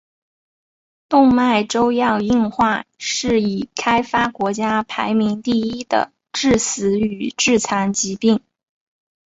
[1.07, 8.41] 动脉粥样硬化是已开发国家排名第一的致死与致残疾病。